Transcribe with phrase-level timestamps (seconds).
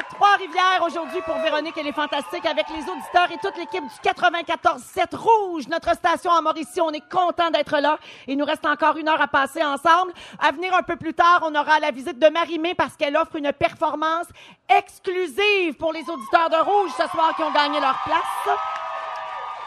[0.00, 2.82] Jeudi 9 mai en direct de Trois-Rivières aujourd'hui pour Véronique et les Fantastiques avec les
[2.82, 6.80] auditeurs et toute l'équipe du 94-7 Rouge, notre station à Mauricie.
[6.80, 7.98] On est content d'être là.
[8.26, 10.12] Il nous reste encore une heure à passer ensemble.
[10.38, 13.36] À venir un peu plus tard, on aura la visite de Marie-Mé parce qu'elle offre
[13.36, 14.26] une performance
[14.68, 18.79] exclusive pour les auditeurs de Rouge ce soir qui ont gagné leur place.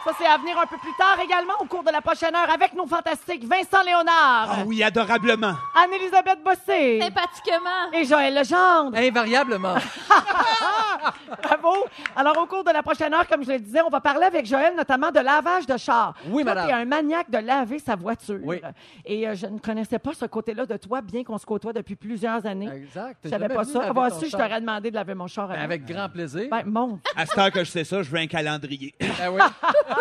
[0.03, 2.49] Ça, c'est à venir un peu plus tard également au cours de la prochaine heure
[2.53, 5.53] avec nos fantastiques Vincent Léonard, Ah oui, adorablement.
[5.75, 7.91] Anne-Élisabeth Bossé Sympathiquement.
[7.93, 8.97] et Joël Legendre.
[8.97, 9.75] Invariablement.
[11.43, 11.85] Bravo.
[12.15, 14.45] Alors, au cours de la prochaine heure, comme je le disais, on va parler avec
[14.45, 16.13] Joël notamment de lavage de char.
[16.27, 16.67] Oui, toi, madame.
[16.67, 18.39] t'es un maniaque de laver sa voiture.
[18.43, 18.61] Oui.
[19.05, 21.95] Et euh, je ne connaissais pas ce côté-là de toi, bien qu'on se côtoie depuis
[21.95, 22.69] plusieurs années.
[22.73, 23.17] Exact.
[23.23, 23.79] Je savais Jamais pas venu ça.
[23.79, 24.41] laver Avoir ton su, je char.
[24.41, 25.47] t'aurais demandé de laver mon char.
[25.47, 25.63] Ben, avant.
[25.63, 26.47] avec grand plaisir.
[26.51, 26.99] Ben, mon.
[27.15, 28.93] À cette heure que je sais ça, je veux un calendrier.
[28.99, 29.41] Ben oui.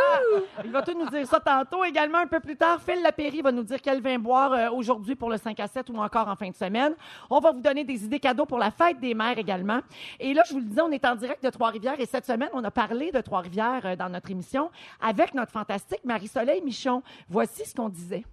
[0.64, 1.84] Il va tout nous dire ça tantôt.
[1.84, 5.14] Également, un peu plus tard, Phil Lapéry va nous dire quel vin boire euh, aujourd'hui
[5.14, 6.94] pour le 5 à 7 ou encore en fin de semaine.
[7.30, 9.80] On va vous donner des idées cadeaux pour la fête des mères également.
[10.20, 12.50] Et là, je vous le disais, on est en direct de Trois-Rivières et cette semaine,
[12.52, 17.02] on a parlé de Trois-Rivières euh, dans notre émission avec notre fantastique Marie-Soleil Michon.
[17.28, 18.24] Voici ce qu'on disait.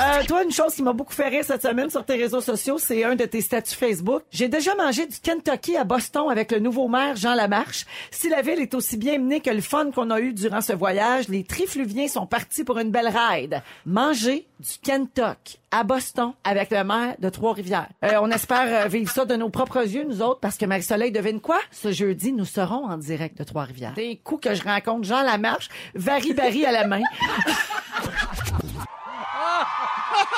[0.00, 2.78] Euh, toi, une chose qui m'a beaucoup fait rire cette semaine sur tes réseaux sociaux,
[2.78, 4.22] c'est un de tes statuts Facebook.
[4.30, 7.84] J'ai déjà mangé du Kentucky à Boston avec le nouveau maire Jean Lamarche.
[8.10, 10.72] Si la ville est aussi bien menée que le fun qu'on a eu durant ce
[10.72, 13.62] voyage, les trifluviens sont partis pour une belle ride.
[13.84, 17.88] Manger du Kentucky à Boston avec le maire de Trois-Rivières.
[18.04, 21.12] Euh, on espère euh, vivre ça de nos propres yeux, nous autres, parce que Marie-Soleil
[21.12, 21.58] devine quoi?
[21.70, 23.94] Ce jeudi, nous serons en direct de Trois-Rivières.
[23.94, 27.02] Des coups que je rencontre Jean Lamarche, Vari Barry à la main.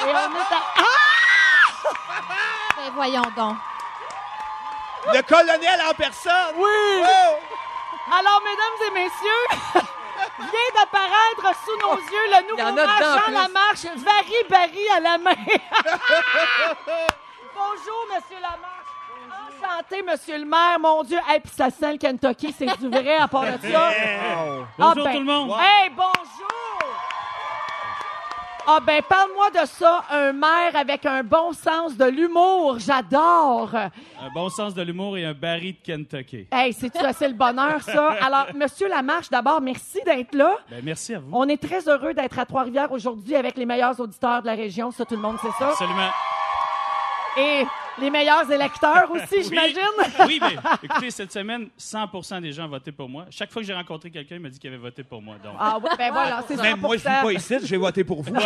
[0.06, 0.60] Et on est à...
[2.76, 3.56] Ben, voyons donc.
[5.12, 6.54] Le colonel en personne.
[6.56, 7.02] Oui!
[7.02, 7.36] Oh!
[8.18, 9.44] Alors, mesdames et messieurs,
[10.38, 13.34] vient d'apparaître sous nos yeux le nouveau en a maire dedans, Jean plus.
[13.34, 15.30] Lamarche, Vari Barry à la main.
[17.54, 18.90] Bonjour, Monsieur Lamarche.
[19.62, 20.78] Enchanté, Monsieur le maire.
[20.80, 21.18] Mon Dieu.
[21.28, 23.90] Hey, puis ça sent le Kentucky, c'est du vrai à part de ça.
[24.42, 25.50] Bonjour Ah, ben, tout le monde.
[25.60, 26.53] Hey, bonjour!
[28.66, 32.78] Ah ben, parle-moi de ça, un maire avec un bon sens de l'humour.
[32.78, 33.74] J'adore.
[33.74, 36.46] Un bon sens de l'humour et un baril de Kentucky.
[36.50, 38.12] Hey, c'est-tu assez le bonheur, ça?
[38.22, 40.56] Alors, Monsieur Lamarche, d'abord, merci d'être là.
[40.70, 41.28] Ben, merci à vous.
[41.32, 44.90] On est très heureux d'être à Trois-Rivières aujourd'hui avec les meilleurs auditeurs de la région.
[44.90, 45.68] Ça, tout le monde sait ça.
[45.68, 46.10] Absolument.
[47.36, 47.66] Et
[48.00, 49.78] les meilleurs électeurs aussi, j'imagine.
[50.26, 53.26] Oui, mais écoutez, cette semaine, 100% des gens ont voté pour moi.
[53.30, 55.36] Chaque fois que j'ai rencontré quelqu'un, il m'a dit qu'il avait voté pour moi.
[55.42, 57.22] Donc, Ah oui, ben voilà, c'est Même moi, je suis 100%.
[57.22, 58.34] pas ici, j'ai voté pour vous.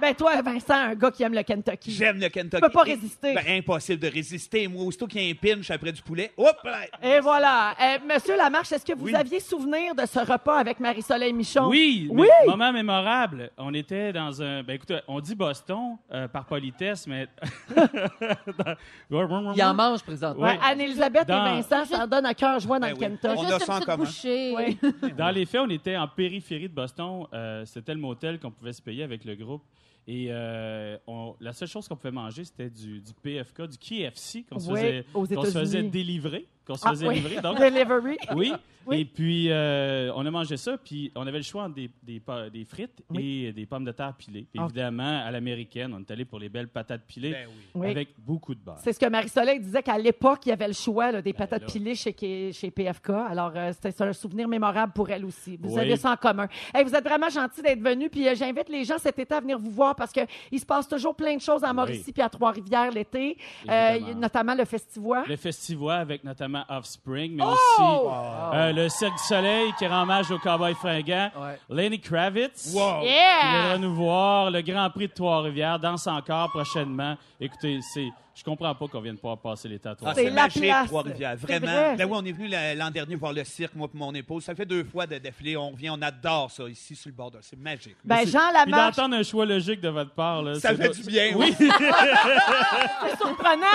[0.00, 1.90] Ben toi, Vincent, un gars qui aime le Kentucky.
[1.92, 2.56] J'aime le Kentucky.
[2.56, 3.34] Tu peux pas résister.
[3.34, 4.66] Ben, impossible de résister.
[4.66, 6.56] Moi, aussitôt qu'il y a un pinch après du poulet, hop!
[6.64, 6.78] là.
[7.02, 7.74] Et voilà.
[7.78, 9.14] Euh, Monsieur Lamarche, est-ce que vous Oui.
[9.14, 11.68] aviez souvenir de ce repas avec Marie-Soleil Michon?
[11.68, 12.26] oui, Oui!
[12.40, 13.50] mais moment mémorable.
[13.58, 14.62] On était dans un.
[14.62, 17.28] Ben, écoutez, on dit Boston euh, par politesse, mais.
[19.10, 20.44] Il en mange présentement.
[20.44, 20.58] Ouais.
[20.62, 23.00] Anne-Elisabeth Dans- et Vincent, ça en donne à cœur joie dans Ben le oui.
[23.00, 23.34] Kentucky.
[23.36, 24.04] On Juste a ça en petite commun.
[24.04, 24.54] bouchée.
[24.56, 24.78] Oui.
[25.18, 27.24] Dans les faits, on était en périphérie de Boston.
[27.32, 29.62] Euh, c'était le motel qu'on pouvait se payer avec le groupe.
[30.06, 34.44] Et euh, on- la seule chose qu'on pouvait manger, c'était du, du PFK, du KFC
[34.50, 36.48] qu'on se Oui, faisait, aux qu'on se faisait délivrer.
[36.70, 37.14] Qu'on se Ah, faisait oui.
[37.16, 37.40] livrer.
[37.40, 38.16] Donc, Delivery.
[38.36, 38.52] oui.
[38.86, 39.00] Oui.
[39.00, 42.18] Et puis, euh, on a mangé ça, puis on avait le choix entre des, des,
[42.18, 43.44] pa- des frites Oui.
[43.44, 44.46] et des pommes de terre pilées.
[44.50, 44.64] Puis Ah.
[44.64, 47.54] évidemment, à l'américaine, on est allé pour les belles patates pilées Ben oui.
[47.74, 47.90] Oui.
[47.90, 48.78] avec beaucoup de beurre.
[48.82, 51.60] C'est ce que Marie-Soleil disait qu'à l'époque, il y avait le choix là, des patates
[51.60, 51.66] là.
[51.68, 52.16] pilées chez,
[52.52, 53.10] chez PFK.
[53.10, 55.58] Alors, euh, c'était un souvenir mémorable pour elle aussi.
[55.60, 55.80] Vous Oui.
[55.80, 56.48] avez ça en commun.
[56.74, 58.08] Hey, vous êtes vraiment gentil d'être venu.
[58.08, 60.20] Puis euh, j'invite les gens cet été à venir vous voir parce que
[60.50, 63.36] il se passe toujours plein de choses à Mauricie puis à Trois-Rivières l'été.
[63.68, 64.20] Euh, Évidemment.
[64.20, 65.24] notamment le festival.
[65.28, 67.50] Le festival avec notamment Offspring, mais Oh!
[67.50, 71.30] aussi euh, le Cirque du Soleil qui rend hommage au cowboy fringant.
[71.36, 71.58] Ouais.
[71.68, 72.72] Lenny Kravitz.
[72.74, 73.00] Wow!
[73.02, 73.50] Qui Yeah!
[73.52, 74.50] viendra nous voir.
[74.50, 75.78] Le Grand Prix de Trois-Rivières.
[75.78, 77.16] Danse encore prochainement.
[77.40, 78.08] Écoutez, c'est,
[78.40, 80.30] je comprends pas qu'on vienne pas passer l'été à Ah, Trois-Rivières.
[80.32, 80.86] C'est magique, place.
[80.86, 81.36] Trois-Rivières.
[81.38, 81.66] C'est Vraiment.
[81.66, 81.96] vrai.
[81.96, 84.44] Ben oui, on est venu la- l'an dernier voir le cirque, moi et mon épouse.
[84.44, 85.58] Ça fait deux fois de défilé.
[85.58, 87.38] On revient, on adore ça ici sur le bord de.
[87.42, 87.96] C'est magique.
[88.02, 91.02] Ben, Jean Lamarche, d'entendre un choix logique de votre part, là, Ça fait pas- du
[91.02, 91.32] bien.
[91.36, 91.54] Oui.
[91.58, 93.66] c'est surprenant.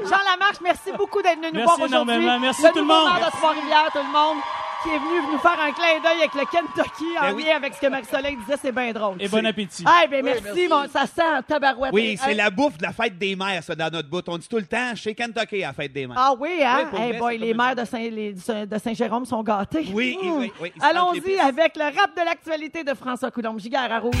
[0.00, 2.14] Jean Lamarche, merci beaucoup d'être venu nous Merci voir aujourd'hui.
[2.14, 2.40] énormément.
[2.40, 3.04] Merci le tout le monde.
[3.14, 4.38] maire de Trois-Rivières, tout le monde,
[4.82, 7.44] qui est venu nous faire un clin d'œil avec le Kentucky en Ben oui.
[7.44, 8.58] lien avec ce que Marie-Soleil disait.
[8.62, 9.16] C'est bien drôle.
[9.20, 9.84] Et bon appétit.
[9.86, 10.68] Ah, ben merci, merci.
[10.68, 11.92] mon- ça sent un tabarouette.
[11.92, 14.22] Oui, c'est Hey, la bouffe de la fête des mères, ça, dans notre bout.
[14.28, 16.16] On dit tout le temps chez Kentucky à la fête des mères.
[16.18, 16.88] Ah oui, hein?
[16.92, 19.88] Oui, Hey vrai, boy, les maires de Saint- les- de Saint-Jérôme sont gâtés.
[19.92, 20.28] Oui, Mmh.
[20.38, 20.72] oui, oui.
[20.80, 23.58] Allons-y avec le rap de l'actualité de François Coulombe.
[23.60, 24.14] Giguère à rouge.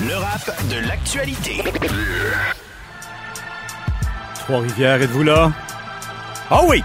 [0.00, 1.62] Le rap de l'actualité.
[4.40, 5.52] Trois-Rivières, êtes-vous là?
[6.50, 6.82] Ah oui!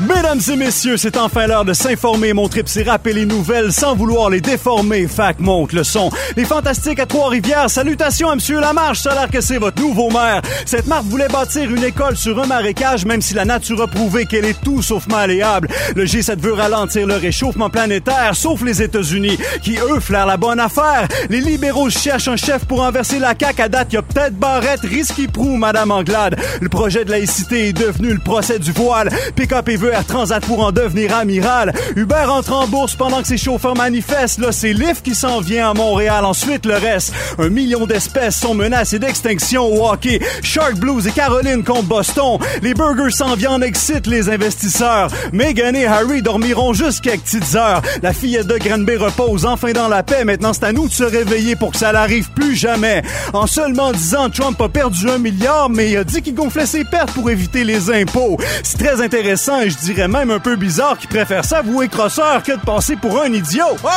[0.00, 2.32] Mesdames et messieurs, c'est enfin l'heure de s'informer.
[2.32, 5.06] Mon trip, c'est rappeler les nouvelles sans vouloir les déformer.
[5.06, 6.10] Fac monte le son.
[6.36, 10.10] Les fantastiques à Trois-Rivières, salutations à Monsieur Lamarche, ça a l'air que c'est votre nouveau
[10.10, 10.42] maire.
[10.66, 14.26] Cette marque voulait bâtir une école sur un marécage, même si la nature a prouvé
[14.26, 15.68] qu'elle est tout sauf malléable.
[15.94, 20.58] Le G7 veut ralentir le réchauffement planétaire, sauf les États-Unis, qui eux flairent la bonne
[20.58, 21.06] affaire.
[21.30, 23.62] Les libéraux cherchent un chef pour renverser la CAQ.
[23.62, 26.36] À date, y a peut-être Barrette, risque prou, Madame Anglade.
[26.60, 29.08] Le projet de laïcité est devenu le procès du voile.
[29.36, 31.72] Pick-up et veut Transat pour en devenir amiral.
[31.96, 34.38] Uber entre en bourse pendant que ses chauffeurs manifestent.
[34.38, 36.24] Là, c'est Lyft qui s'en vient à Montréal.
[36.24, 37.12] Ensuite, le reste.
[37.38, 40.20] Un million d'espèces sont menacées d'extinction au hockey.
[40.42, 42.38] Shark Blues et Caroline contre Boston.
[42.62, 45.08] Les burgers sans viande excitent les investisseurs.
[45.32, 47.82] Meghan et Harry dormiront quelques petites heures.
[48.02, 50.24] La fillette de Granby repose enfin dans la paix.
[50.24, 53.02] Maintenant, c'est à nous de se réveiller pour que ça n'arrive plus jamais.
[53.32, 56.66] En seulement 10 ans, Trump a perdu un milliard, mais il a dit qu'il gonflait
[56.66, 58.38] ses pertes pour éviter les impôts.
[58.62, 62.52] C'est très intéressant et je dirais même un peu bizarre qu'il préfère s'avouer crosseur que
[62.52, 63.64] de passer pour un idiot.
[63.84, 63.88] Oh!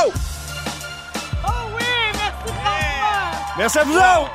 [1.46, 1.84] Oh oui,
[2.14, 3.56] merci François!
[3.58, 4.32] Merci à vous autres!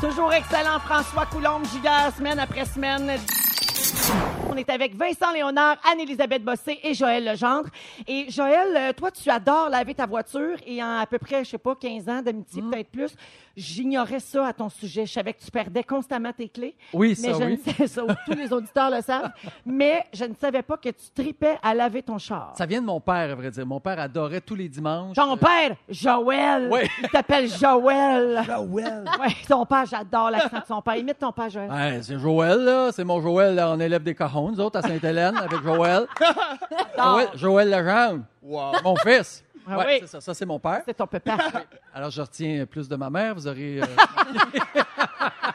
[0.00, 3.18] Toujours excellent, François Coulombe, Giguère, semaine après semaine.
[4.50, 7.68] On est avec Vincent Léonard, Anne-Élisabeth Bossé et Joël Legendre.
[8.06, 11.50] Et Joël, euh, toi, tu adores laver ta voiture et en à peu près, je
[11.50, 12.70] sais pas, 15 ans d'amitié, Mm.
[12.70, 13.10] peut-être plus,
[13.58, 15.04] j'ignorais ça à ton sujet.
[15.06, 16.76] Je savais que tu perdais constamment tes clés.
[16.92, 17.60] Oui, mais ça, je oui.
[17.66, 19.30] ne sais ça, tous les auditeurs le savent.
[19.66, 22.52] Mais je ne savais pas que tu tripais à laver ton char.
[22.56, 23.66] Ça vient de mon père, à vrai dire.
[23.66, 25.16] Mon père adorait tous les dimanches.
[25.16, 26.68] Ton euh, père, Joël.
[26.70, 26.80] Oui.
[27.02, 28.42] Il t'appelle Joël.
[28.46, 29.04] Joël.
[29.20, 30.96] Oui, ton père, j'adore l'accent de son père.
[30.96, 31.70] Imite ton père, Joël.
[31.70, 32.90] Ouais, c'est Joël, là.
[32.92, 33.70] C'est mon Joël, là.
[33.70, 36.06] On élève des cajons, nous autres, à Sainte-Hélène, avec Joël.
[36.96, 38.72] Joël, Joël Legendre, Wow.
[38.84, 39.44] mon fils.
[39.68, 39.96] Ah Ouais, oui.
[40.00, 40.20] c'est ça.
[40.20, 40.82] Ça, c'est mon père.
[40.84, 41.36] C'est ton papa.
[41.94, 43.34] Alors, je retiens plus de ma mère.
[43.34, 43.80] Vous aurez...
[43.80, 43.84] euh,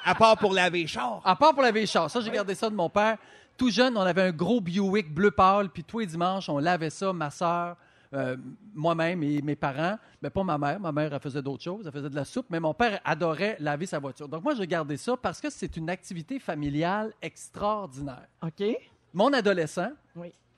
[0.06, 1.22] À part pour laver char.
[1.24, 2.10] À part pour laver les chars.
[2.10, 3.18] Ça, j'ai gardé ça de mon père.
[3.58, 6.90] Tout jeune, on avait un gros Buick bleu pâle, puis tous les dimanches, on lavait
[6.90, 7.78] ça, ma soeur,
[8.74, 9.98] moi-même et mes parents.
[10.22, 10.80] Mais pas ma mère.
[10.80, 11.86] Ma mère, elle faisait d'autres choses.
[11.86, 12.48] Elle faisait de la soupe.
[12.50, 14.28] Mais mon père adorait laver sa voiture.
[14.28, 18.28] Donc, moi, j'ai gardé ça parce que c'est une activité familiale extraordinaire.
[18.42, 18.64] OK?
[19.14, 19.92] Mon adolescent.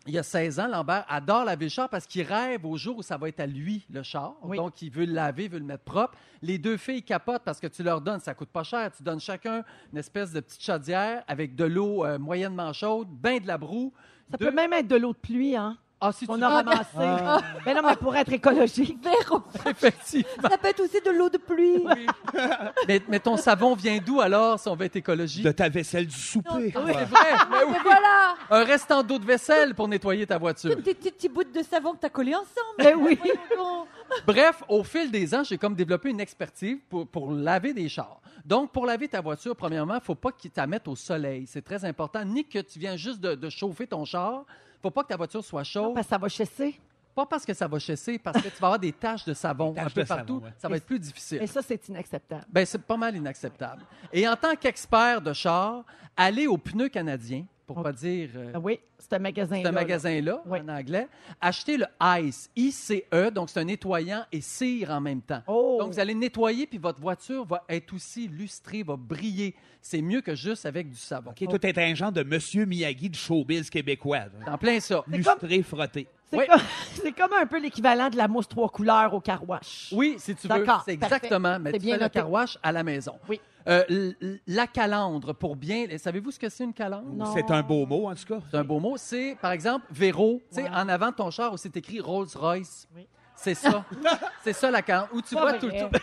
[0.07, 2.97] Il y a 16 ans, Lambert adore laver le char parce qu'il rêve au jour
[2.97, 4.35] où ça va être à lui, le char.
[4.43, 4.57] Oui.
[4.57, 6.15] Donc, il veut le laver, veut le mettre propre.
[6.41, 8.91] Les deux filles capotent parce que tu leur donnes, ça coûte pas cher.
[8.95, 13.39] Tu donnes chacun une espèce de petite chaudière avec de l'eau euh, moyennement chaude, ben
[13.41, 13.93] de la broue.
[14.31, 15.77] Ça Deux- peut même être de l'eau de pluie, hein?
[16.01, 17.43] Ah, si On tu a ramassé.
[17.65, 18.97] Mais non, mais pour être écologique.
[19.03, 20.49] Véro, effectivement.
[20.49, 21.85] ça peut être aussi de l'eau de pluie.
[22.87, 25.43] mais, mais ton savon vient d'où alors si on veut être écologique?
[25.43, 26.49] De ta vaisselle du souper.
[26.53, 27.31] Oui, c'est vrai.
[27.49, 27.75] Mais oui.
[27.83, 30.75] Voilà, Un restant d'eau de vaisselle pour nettoyer ta voiture.
[30.75, 32.77] des petits, petits bouts de savon que tu as collés ensemble.
[32.77, 33.17] Ben oui.
[33.55, 33.87] Voyons.
[34.27, 38.19] Bref, au fil des ans, j'ai comme développé une expertise pour, pour laver des chars.
[38.43, 40.95] Donc, pour laver ta voiture, premièrement, il ne faut pas que tu la mettes au
[40.95, 41.45] soleil.
[41.47, 42.23] C'est très important.
[42.23, 44.43] Ni que tu viens juste de, de chauffer ton char.
[44.85, 45.95] Il ne faut pas que ta voiture soit chaude.
[45.95, 46.79] Parce que ça va chasser.
[47.15, 49.73] Pas parce que ça va chasser, parce que tu vas avoir des taches de savon
[49.75, 50.41] un peu savon, partout.
[50.43, 50.53] ouais.
[50.59, 51.41] Ça va être plus difficile.
[51.41, 52.45] Et ça, c'est inacceptable.
[52.49, 53.81] Ben, c'est pas mal inacceptable.
[54.13, 55.83] Et en tant qu'expert de char,
[56.15, 59.59] aller au pneu canadien, pour pas dire euh, Ah Oui, c'est un magasin.
[59.61, 60.59] c'est un magasin-là, Oui.
[60.59, 61.07] en anglais.
[61.41, 65.41] Achetez le ICE, I-C-E, donc c'est un nettoyant et cire en même temps.
[65.47, 65.77] Oh.
[65.79, 69.55] Donc, vous allez nettoyer, puis votre voiture va être aussi lustrée, va briller.
[69.81, 71.31] C'est mieux que juste avec du savon.
[71.31, 74.17] OK, toi, t'es un genre de Monsieur Miyagi du showbiz québécois.
[74.19, 74.53] là.
[74.53, 75.03] En plein ça.
[75.07, 76.07] Lustré, frotté.
[76.29, 76.45] C'est Oui.
[76.47, 76.59] comme,
[76.93, 79.89] c'est comme un peu l'équivalent de la mousse trois couleurs au carouage.
[79.91, 80.49] Oui, si tu veux.
[80.59, 81.59] D'accord, C'est exactement.
[81.59, 82.19] Mais tu bien fais le noté.
[82.19, 83.13] carouage à la maison.
[83.29, 83.39] Oui.
[83.67, 84.11] Euh,
[84.47, 85.85] la calandre, pour bien...
[85.97, 87.31] Savez-vous ce que c'est une calandre?
[87.33, 88.39] C'est un beau mot, en tout cas.
[88.51, 88.95] C'est un beau mot.
[88.97, 90.41] C'est, par exemple, Véro.
[90.49, 90.69] Tu sais, Ouais.
[90.69, 92.87] en avant de ton char, où c'est écrit Rolls-Royce.
[92.95, 93.07] Oui.
[93.35, 93.83] C'est ça.
[94.43, 95.09] c'est ça la calandre.
[95.13, 95.59] Où tu Pas vois vrai.
[95.59, 95.99] tout, tout-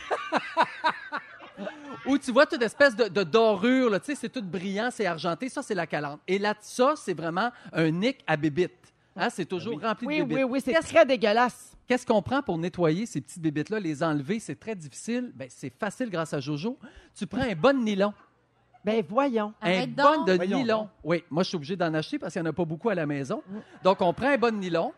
[2.07, 5.49] où tu vois toute espèce de, de dorure, tu sais, c'est tout brillant, c'est argenté.
[5.49, 6.19] Ça, c'est la calandre.
[6.26, 8.73] Et là, ça, c'est vraiment un nick à bébite.
[9.16, 10.37] Hein, c'est toujours rempli Oui, de bébites.
[10.38, 11.76] oui, oui, c'est Qu'est-ce très dégueulasse.
[11.87, 14.38] Qu'est-ce qu'on prend pour nettoyer ces petites bébites-là, les enlever?
[14.40, 15.33] C'est très difficile.
[15.35, 16.78] Ben, c'est facile grâce à Jojo.
[17.14, 18.14] Tu prends un bon nylon.
[18.85, 19.52] Ben voyons.
[19.61, 20.26] Un Arrête bon donc.
[20.28, 20.78] de Voyons nylon.
[20.83, 20.88] donc.
[21.04, 22.95] Oui, moi, je suis obligé d'en acheter parce qu'il n'y en a pas beaucoup à
[22.95, 23.42] la maison.
[23.49, 23.59] Mm.
[23.85, 24.92] Donc, on prend un bon nylon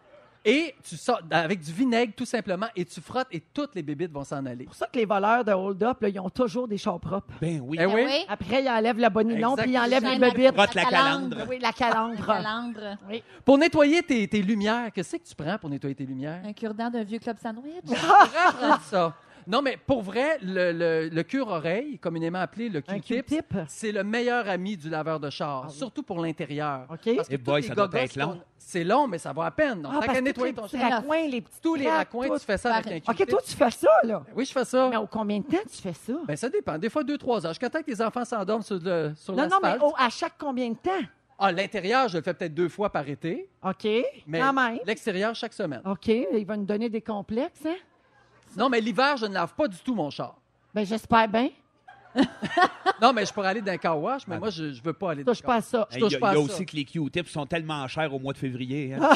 [0.45, 4.13] et tu sors avec du vinaigre, tout simplement, et tu frottes et toutes les bébites
[4.13, 4.59] vont s'en aller.
[4.61, 7.33] C'est pour ça que les voleurs de hold-up, là, ils ont toujours des chars propres.
[7.41, 7.79] Ben oui.
[7.81, 8.03] Eh oui.
[8.05, 8.25] oui.
[8.29, 10.55] Après, ils enlèvent le bon nylon, puis ils enlèvent les bebites.
[10.55, 11.37] Frotte la calandre.
[11.37, 11.47] calandre.
[11.49, 12.27] Oui, la calandre.
[12.27, 12.99] Calandre.
[13.09, 13.23] Oui.
[13.45, 16.43] Pour nettoyer tes, tes lumières, qu'est-ce que tu prends pour nettoyer tes lumières?
[16.45, 17.85] Un cure-dent d'un vieux club sandwich.
[18.83, 19.15] Ça.
[19.47, 23.55] Non, mais pour vrai, le, le, le cure-oreille, communément appelé le Q-tip, Q-tip?
[23.69, 26.87] c'est le meilleur ami du laveur de char, surtout pour l'intérieur.
[26.91, 27.17] OK.
[27.17, 28.41] Parce que Eh boy, les ça doit être long.
[28.57, 29.83] C'est long, mais ça va à peine.
[29.83, 32.45] Donc, Ah, nettoyer tous ton les petits char, raccoins, les petits tous les raccoins, tu
[32.47, 33.29] fais ça avec un OK, Q-tip.
[33.29, 34.23] toi, tu fais ça, là.
[34.35, 34.89] Oui, je fais ça.
[34.89, 36.15] Mais au combien de temps tu fais ça?
[36.27, 36.79] Ben, ça dépend.
[36.79, 37.53] Des fois, deux, trois heures.
[37.53, 40.71] Jusqu'à temps que les enfants s'endorment sur, le, sur non, non, mais à chaque combien
[40.71, 40.91] de temps?
[41.39, 43.87] Ah, l'intérieur, je le fais peut-être deux fois par été, OK.
[44.27, 44.79] mais Quand même.
[44.87, 45.83] l'extérieur, chaque semaine.
[45.85, 46.07] OK.
[46.07, 47.75] Il va nous donner des complexes, hein?
[48.57, 50.35] Non, mais l'hiver, je ne lave pas du tout mon char.
[50.75, 51.49] Ben, j'espère bien.
[53.03, 55.11] Non, mais je pourrais aller dans un car wash, mais moi, je ne veux pas
[55.11, 55.87] aller dans Touche pas à ça.
[55.91, 56.55] Je Il y a, pas il y a ça.
[56.55, 58.95] aussi que les Q-tips sont tellement chers au mois de février.
[58.95, 59.11] hein.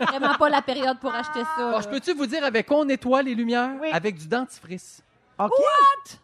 [0.00, 1.70] Vraiment pas la période pour acheter ça.
[1.70, 1.80] Bon, là.
[1.80, 3.70] je peux-tu vous dire avec quoi on nettoie les lumières?
[3.80, 3.88] Oui.
[3.92, 5.02] Avec du dentifrice.
[5.38, 5.50] OK.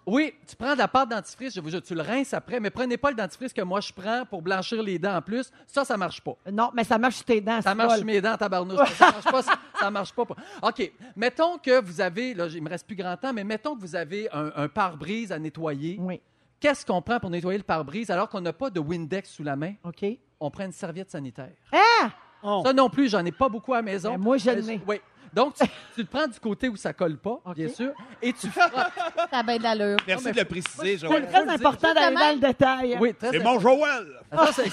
[0.06, 2.70] Oui, tu prends de la pâte dentifrice, je vous jure, tu le rinces après, mais
[2.70, 5.50] prenez pas le dentifrice que moi je prends pour blanchir les dents en plus.
[5.66, 6.36] Ça, ça marche pas.
[6.50, 7.60] Non, mais ça marche sur tes dents.
[7.62, 8.88] Ça marche sur mes dents, tabarnouche.
[8.98, 9.42] Ça marche pas.
[9.42, 10.24] ça- Ça marche pas.
[10.62, 10.92] OK.
[11.16, 13.94] Mettons que vous avez, là, il me reste plus grand temps, mais mettons que vous
[13.96, 15.96] avez un, un pare-brise à nettoyer.
[16.00, 16.20] Oui.
[16.60, 19.56] Qu'est-ce qu'on prend pour nettoyer le pare-brise alors qu'on n'a pas de Windex sous la
[19.56, 19.74] main?
[19.84, 20.04] OK.
[20.40, 21.52] On prend une serviette sanitaire.
[21.72, 22.10] Ah!
[22.42, 22.62] Oh.
[22.64, 24.12] Ça non plus, j'en ai pas beaucoup à la maison.
[24.12, 24.80] Ben, moi, je Mais l'ai.
[24.86, 25.00] Oui.
[25.34, 25.64] Donc, tu,
[25.94, 28.72] tu le prends du côté où ça colle pas, bien sûr, et tu frottes.
[29.30, 29.96] Ça a bien de l'allure.
[30.06, 31.26] Merci de le préciser, C'est Joël.
[31.28, 32.96] très important d'aller de dans le détail.
[33.00, 34.06] Oui, très C'est mon Joël!
[34.32, 34.70] Ça, c'est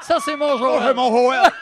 [0.00, 0.82] Ça, c'est mon Oh, jour.
[0.84, 1.42] c'est mon Joël!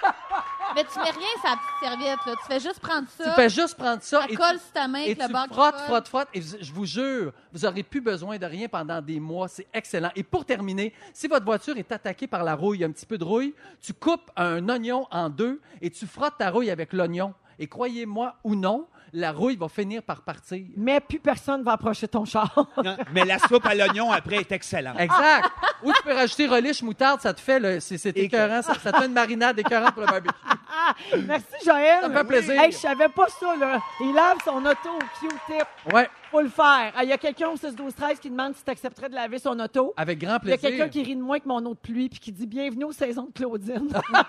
[0.75, 2.35] Mais tu mets rien sur la petite serviette, là.
[2.41, 3.25] Tu fais juste prendre ça.
[3.25, 5.27] Tu fais juste prendre ça ça et tu, colle sur ta main et avec le
[5.27, 5.85] tu bord qui frottes, colle.
[5.85, 6.29] frottes, frottes.
[6.35, 9.49] Et je vous jure, vous n'aurez plus besoin de rien pendant des mois.
[9.49, 10.11] C'est excellent.
[10.17, 13.25] Et pour terminer, si votre voiture est attaquée par la rouille, un petit peu de
[13.25, 17.35] rouille, tu coupes un oignon en deux et tu frottes ta rouille avec l'oignon.
[17.59, 20.65] Et croyez-moi ou non, la rouille va finir par partir.
[20.77, 22.55] Mais plus personne va approcher ton char.
[22.85, 24.99] Non, mais la soupe à l'oignon après est excellente.
[25.01, 25.51] Exact.
[25.83, 28.93] Ou tu peux rajouter relish, moutarde, ça te fait le, c'est, c'est écœurant, ça, ça
[28.93, 30.35] te fait une marinade écœurante pour le barbecue.
[30.71, 30.95] Ah,
[31.27, 31.99] merci, Joël.
[32.03, 32.61] Ça me fait plaisir.
[32.61, 33.81] Hey, je savais pas ça, là.
[34.01, 35.93] Il lave son auto au Q-tip.
[35.95, 36.93] Ouais, Faut le faire.
[36.97, 39.15] Ah, Il y a quelqu'un au 6 12 13 qui demande si tu accepterais de
[39.15, 39.95] laver son auto.
[39.97, 40.71] avec grand Il y a plaisir.
[40.79, 42.93] quelqu'un qui rit de moi avec mon eau de pluie puis qui dit bienvenue aux
[42.93, 43.89] saisons de Claudine.
[44.13, 44.25] là,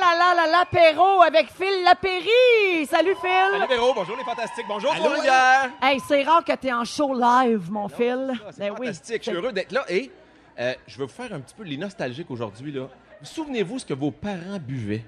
[0.00, 2.86] là, là, là, l'apéro avec Phil Lapéry.
[2.86, 3.30] Salut, Phil.
[3.52, 5.70] Salut Véro, bonjour les fantastiques, bonjour Allô, Trois-Rivières.
[5.82, 8.32] Hey, c'est rare que tu es en show live, mon Phil.
[8.52, 8.86] C'est Ben oui.
[8.86, 10.10] fantastique, je suis heureux d'être là et
[10.58, 12.72] euh, je veux vous faire un petit peu les nostalgiques aujourd'hui.
[12.72, 12.88] là.
[13.24, 15.02] Vous Souvenez-vous ce que vos parents buvaient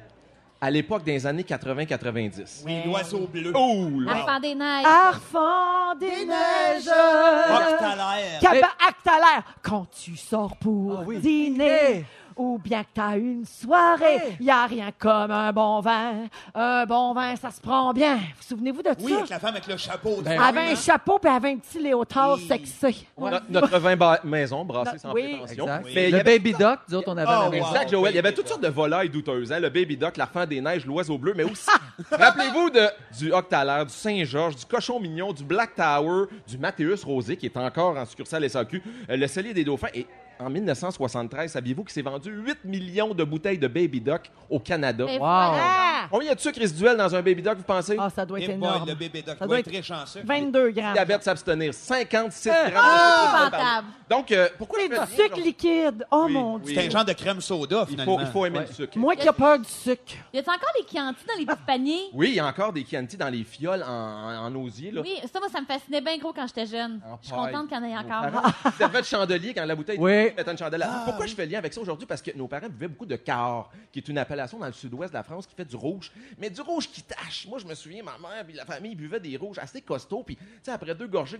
[0.58, 2.62] à l'époque des années 80-90?
[2.64, 3.52] Oui, l'oiseau bleu.
[3.54, 4.40] Oh, là.
[4.40, 4.86] Des neiges.
[4.86, 6.88] Arfand des neiges.
[6.88, 8.40] Octalaire.
[9.04, 9.42] À l'air.
[9.62, 11.18] Quand tu sors pour Ah oui.
[11.18, 12.06] dîner.
[12.36, 16.26] Ou bien que t'as une soirée, y a rien comme un bon vin.
[16.54, 18.16] Un bon vin, ça se prend bien.
[18.16, 19.16] Vous souvenez-vous de Oui, ça?
[19.18, 20.20] avec la femme avec le chapeau.
[20.22, 23.06] Ben Elle avait un chapeau puis elle avait un petit léotard sexy.
[23.16, 23.30] Ouais.
[23.30, 25.22] No- notre vin ba- maison, brassé No- sans oui.
[25.38, 25.64] prétention.
[25.64, 25.84] Exact.
[25.94, 27.64] Mais il y le avait baby duck, nous autres, on avait à la Oh, maison.
[27.64, 27.70] wow.
[27.72, 28.12] Exact, Joël.
[28.12, 29.50] Il y avait toutes sortes de volailles douteuses.
[29.52, 31.70] hein, Le baby duck, la fin des neiges, l'oiseau bleu, mais aussi,
[32.10, 32.86] rappelez-vous de,
[33.18, 37.56] du octalaire, du Saint-Georges, du cochon mignon, du Black Tower, du Mathéus Rosé, qui est
[37.56, 39.88] encore en succursale SAQ, euh, le cellier des dauphins.
[39.94, 40.06] Et
[40.38, 45.04] en 1973, saviez-vous qu'il s'est vendu 8 millions de bouteilles de baby duck au Canada?
[45.06, 45.18] Mais Wow.
[45.18, 45.52] voilà.
[45.60, 46.06] Ah!
[46.10, 47.96] Combien y a de sucre résiduel dans un baby duck, vous pensez?
[47.98, 48.88] Ah, ça doit être Eh boy, énorme.
[48.88, 50.20] le bébé doc Ça doit être très chanceux.
[50.24, 50.92] 22 grammes.
[50.92, 52.70] Diabète s'abstenir, 56 Ah!
[52.70, 53.86] grammes sucre par- Épouvantable.
[54.08, 56.06] Donc, euh, pourquoi je C'est fais sucre liquide.
[56.12, 56.62] Oh Oui, mon oui.
[56.62, 56.74] Dieu.
[56.80, 58.18] C'est un genre de crème soda, Il finalement.
[58.18, 58.66] faut, il faut aimer Ouais.
[58.68, 58.98] le sucre.
[58.98, 60.02] Moi qui ai peur du sucre.
[60.32, 62.02] Y a-t-il encore les Chianti dans les petits paniers?
[62.12, 64.92] Oui, il y a encore des Chianti dans les fioles en, en, en osier.
[64.92, 65.00] Là.
[65.00, 67.00] Oui, ça, moi, ça me fascinait bien gros quand j'étais jeune.
[67.04, 67.52] En Je suis paille.
[67.52, 68.30] contente qu'il y en ait encore.
[68.30, 70.25] parents servaient de chandelier quand la bouteille Oui.
[70.36, 70.86] Une chandelle.
[71.04, 72.06] Pourquoi je fais lien avec ça aujourd'hui?
[72.06, 75.12] Parce que nos parents buvaient beaucoup de Cahors, qui est une appellation dans le sud-ouest
[75.12, 76.10] de la France qui fait du rouge.
[76.38, 77.46] Mais du rouge qui tache.
[77.48, 80.22] Moi, je me souviens, ma mère et la famille buvaient des rouges assez costauds.
[80.24, 81.38] Puis, tu sais, après deux gorgées,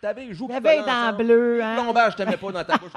[0.00, 1.24] t'avais les joues dents ensemble.
[1.24, 1.74] bleues, hein?
[1.82, 2.92] Plombage, je t'aimais pas dans ta bouche.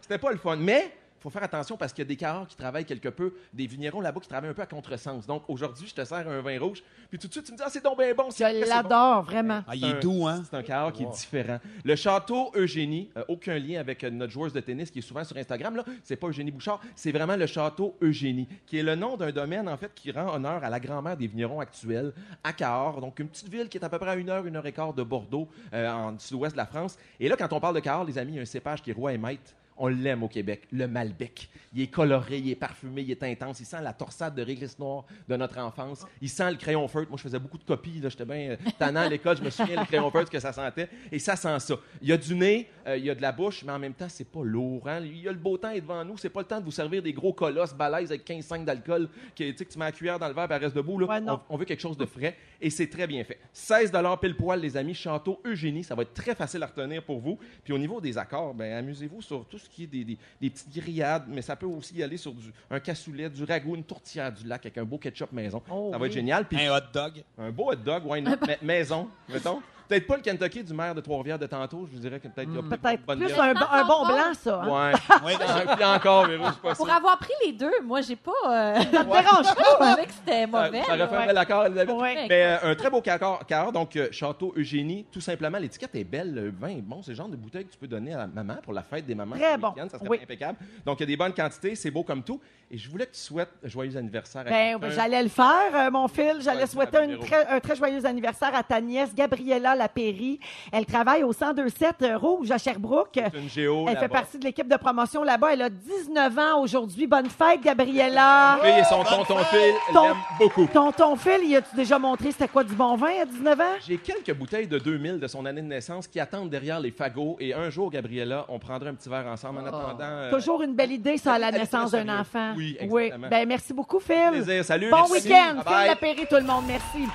[0.00, 0.56] C'était- pas le fun.
[0.56, 0.92] Mais
[1.30, 4.00] faut faire attention parce qu'il y a des Cahors qui travaillent quelque peu, des vignerons
[4.00, 5.26] là-bas qui travaillent un peu à contresens.
[5.26, 7.62] Donc aujourd'hui, je te sers un vin rouge, puis tout de suite, tu me dis,
[7.64, 8.28] ah, c'est donc bien bon.
[8.30, 8.68] Je bon.
[8.68, 9.62] l'adore, vraiment.
[9.66, 10.42] Ah, il est doux, hein?
[10.48, 11.58] C'est un Cahors qui est différent.
[11.84, 15.24] Le château Eugénie, euh, aucun lien avec euh, notre joueuse de tennis qui est souvent
[15.24, 15.76] sur Instagram.
[15.76, 19.32] Là, c'est pas Eugénie Bouchard, c'est vraiment le château Eugénie, qui est le nom d'un
[19.32, 23.18] domaine en fait qui rend honneur à la grand-mère des vignerons actuels à Cahors, donc
[23.18, 24.92] une petite ville qui est à peu près à une heure, une heure et quart
[24.92, 26.96] de Bordeaux, euh, en sud-ouest de la France.
[27.20, 28.90] Et là, quand on parle de Cahors, les amis, il y a un cépage qui
[28.90, 29.54] est roi et maître.
[29.78, 31.48] On l'aime au Québec, le Malbec.
[31.74, 33.60] Il est coloré, il est parfumé, il est intense.
[33.60, 36.06] Il sent la torsade de réglisse noire de notre enfance.
[36.22, 37.10] Il sent le crayon feutre.
[37.10, 38.00] Moi, je faisais beaucoup de copies.
[38.02, 39.36] J'étais bien euh, tannant à l'école.
[39.36, 40.88] Je me souviens le crayon feutre que ça sentait.
[41.12, 41.74] Et ça sent ça.
[42.00, 43.92] Il y a du nez, euh, il y a de la bouche, mais en même
[43.92, 44.88] temps, c'est pas lourd.
[44.88, 45.00] hein.
[45.04, 46.16] Il y a le beau temps est devant nous.
[46.16, 49.50] C'est pas le temps de vous servir des gros colosses balèzes avec 15,5 d'alcool que
[49.50, 50.98] tu mets la cuillère dans le verre et elle reste debout.
[50.98, 51.06] Là.
[51.06, 51.40] Ouais, non.
[51.50, 53.38] On- on veut quelque chose de frais et c'est très bien fait.
[53.52, 53.92] 16
[54.22, 54.94] pile poil, les amis.
[54.94, 57.38] Château Eugénie, ça va être très facile à retenir pour vous.
[57.64, 60.50] Puis au niveau des accords, ben, amusez-vous sur tout ce qui est des, des- des
[60.50, 63.84] petites grillades, mais ça peut aussi y aller sur du, un cassoulet, du ragoût, une
[63.84, 65.60] tourtière du lac avec un beau ketchup maison.
[65.70, 66.08] Oh, ça va oui.
[66.08, 66.46] être génial.
[66.46, 67.22] Puis Un hot dog.
[67.38, 68.36] un beau hot dog, not?
[68.46, 69.60] Ma- maison, mettons.
[69.88, 72.48] Peut-être pas le Kentucky du maire de Trois-Rivières de tantôt, je vous dirais que peut-être
[72.50, 73.40] il y a peut-être Peut-être une bonne plus viande.
[73.48, 74.60] un, bon- un bon blanc, ça.
[74.62, 74.68] hein?
[74.68, 74.92] Ouais.
[75.24, 76.94] Ouais, Ah, Puis encore, Véro, je suis pas Pour sûr.
[76.96, 78.30] avoir pris les deux, moi, j'ai pas.
[78.48, 78.74] Euh...
[78.76, 80.82] Ça te dérange je trouvais que c'était Ça, mauvais.
[80.82, 81.96] ça aurait fait un bel accord, Elisabeth.
[81.96, 82.26] Ouais.
[82.28, 85.58] Mais euh, un très beau cacao, cacao, donc euh, Château Eugénie, tout simplement.
[85.58, 87.02] L'étiquette est belle, le vin est bon.
[87.02, 89.06] C'est le genre de bouteille que tu peux donner à la maman pour la fête
[89.06, 89.36] des mamans.
[89.36, 89.72] Très bon.
[89.88, 90.18] Ça serait Oui.
[90.22, 90.58] impeccable.
[90.84, 92.40] Donc, il y a des bonnes quantités, c'est beau comme tout.
[92.70, 95.90] Et je voulais que tu souhaites un joyeux anniversaire à Ben, j'allais le faire, euh,
[95.90, 96.38] mon fil.
[96.40, 97.22] J'allais souhaiter une Véro.
[97.24, 100.40] très- un très joyeux anniversaire à ta nièce, Gabriella Lapéry.
[100.72, 103.08] Elle travaille au 1027 euh, Rouge à Sherbrooke.
[103.14, 105.52] C'est une géo Elle fait partie de l'équipe de promotion là-bas.
[105.52, 107.06] Elle a 19 ans aujourd'hui.
[107.06, 108.58] Bonne fête, Gabriella.
[108.62, 110.66] Oui, et son tonton Phil, l'aime beaucoup.
[110.72, 113.64] Tonton Phil, il a-tu déjà montré c'était quoi du bon vin à 19 ans?
[113.86, 117.36] J'ai quelques bouteilles de 2000 de son année de naissance qui attendent derrière les fagots.
[117.40, 119.98] Et un jour, Gabriella, on prendra un petit verre ensemble en attendant.
[120.00, 122.52] euh, Toujours une belle idée, ça, à la naissance d'un enfant.
[122.56, 123.28] Oui, exactement.
[123.28, 124.30] Ben, merci beaucoup, Phil.
[124.32, 124.64] plaisir.
[124.64, 124.90] Salut.
[124.90, 125.62] Bon week-end.
[125.66, 126.64] Phil Lapéry, tout le monde.
[126.66, 127.06] Merci.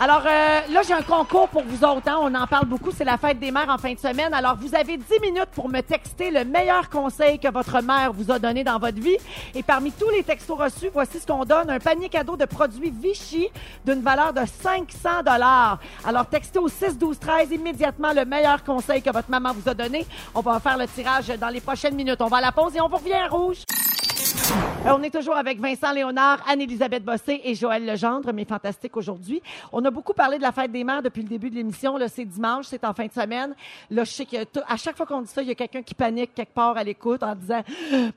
[0.00, 2.06] Alors euh, là, j'ai un concours pour vous autres.
[2.06, 2.18] hein.
[2.22, 2.92] On en parle beaucoup.
[2.92, 4.32] C'est la fête des mères en fin de semaine.
[4.32, 8.30] Alors, vous avez 10 minutes pour me texter le meilleur conseil que votre mère vous
[8.30, 9.16] a donné dans votre vie.
[9.56, 11.68] Et parmi tous les textos reçus, voici ce qu'on donne.
[11.68, 13.48] Un panier cadeau de produits Vichy
[13.84, 15.78] d'une valeur de 500 dollars.
[16.06, 19.74] Alors, textez au 6 12 13 immédiatement le meilleur conseil que votre maman vous a
[19.74, 20.06] donné.
[20.32, 22.20] On va faire le tirage dans les prochaines minutes.
[22.22, 23.58] On va à la pause et on vous revient rouge.
[24.50, 29.42] Euh, On est toujours avec Vincent Léonard, Anne-Élisabeth Bossé et Joël Legendre, mais fantastique aujourd'hui.
[29.72, 31.96] On a beaucoup parlé de la fête des mères depuis le début de l'émission.
[31.96, 33.54] Là, c'est dimanche, c'est en fin de semaine.
[33.90, 34.36] Là, je sais que
[34.66, 36.84] à chaque fois qu'on dit ça, il y a quelqu'un qui panique quelque part à
[36.84, 37.62] l'écoute en disant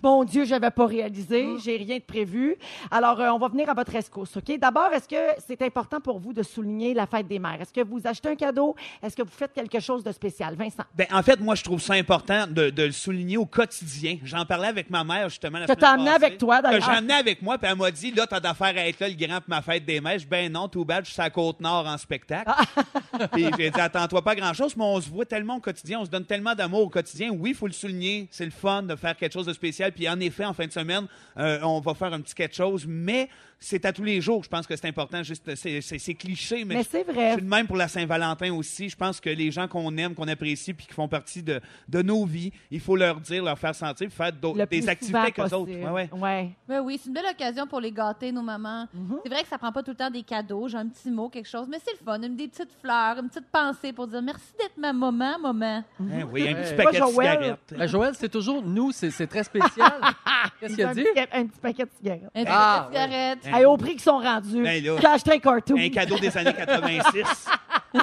[0.02, 2.56] Bon Dieu, j'avais pas réalisé, j'ai rien de prévu.
[2.90, 4.58] Alors, euh, on va venir à votre rescousse, OK?
[4.60, 7.60] D'abord, est-ce que c'est important pour vous de souligner la fête des mères?
[7.62, 8.76] Est-ce que vous achetez un cadeau?
[9.04, 10.56] Est-ce que vous faites quelque chose de spécial?
[10.56, 10.84] Vincent.
[10.96, 14.18] Ben, en fait, moi, je trouve ça important de, de le souligner au quotidien.
[14.24, 16.21] J'en parlais avec ma mère, justement, la semaine passée.
[16.24, 16.80] Avec toi, d'ailleurs.
[16.80, 19.10] Que j'ai amené avec moi, puis elle m'a dit, là, t'as d'affaires à être là,
[19.10, 20.28] le grand, pour ma fête des mèches.
[20.28, 22.52] Ben non, tout bad, je suis à Côte-Nord en spectacle.
[23.34, 26.10] puis j'ai dit, attends-toi pas grand-chose, mais on se voit tellement au quotidien, on se
[26.10, 27.32] donne tellement d'amour au quotidien.
[27.32, 29.92] Oui, il faut le souligner, c'est le fun de faire quelque chose de spécial.
[29.92, 32.86] Puis en effet, en fin de semaine, euh, on va faire un petit quelque chose,
[32.88, 33.30] mais
[33.64, 34.44] c'est à tous les jours.
[34.44, 35.22] Je pense que c'est important.
[35.22, 37.30] Juste, c'est, cliché, mais, c'est vrai.
[37.30, 38.90] je suis de même pour la Saint-Valentin aussi.
[38.90, 42.02] Je pense que les gens qu'on aime, qu'on apprécie, puis qui font partie de, de
[42.02, 45.40] nos vies, il faut leur dire, leur faire sentir, faire d'autres- des activités souvent avec
[45.40, 45.66] eux autres.
[45.66, 45.84] possible.
[45.86, 46.10] Ouais, ouais.
[46.12, 46.52] Ouais.
[46.68, 48.88] Ben oui, c'est une belle occasion pour les gâter, nos mamans.
[49.24, 51.30] C'est vrai que ça prend pas tout le temps des cadeaux, j'ai un petit mot,
[51.30, 52.22] quelque chose, mais c'est le fun.
[52.22, 55.84] Une, des petites fleurs, une petite pensée pour dire merci d'être ma maman, maman.
[56.00, 57.74] Hein, oui, un petit paquet de cigarettes.
[57.78, 59.92] Ben, Joël, c'est toujours nous, c'est très spécial.
[60.60, 61.04] Qu'est-ce qu'il a dit?
[61.04, 62.32] petit, un petit paquet de cigarettes.
[62.36, 63.46] Un petit Ah, paquet de cigarettes.
[63.46, 63.60] ouais.
[63.60, 64.64] Hey, au prix qu'ils sont rendus.
[64.64, 64.98] Ben là.
[65.00, 65.78] J'ai acheté un cartoon.
[65.78, 67.48] Un cadeau des années 86.